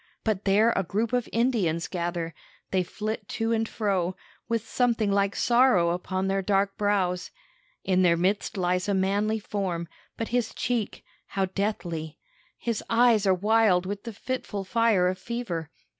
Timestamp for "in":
7.83-8.01